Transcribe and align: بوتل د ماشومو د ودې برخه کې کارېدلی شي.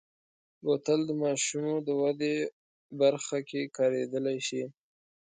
بوتل 0.63 0.99
د 1.09 1.11
ماشومو 1.23 1.75
د 1.87 1.89
ودې 2.01 2.35
برخه 2.99 3.37
کې 3.49 3.61
کارېدلی 3.77 4.37
شي. 4.47 4.63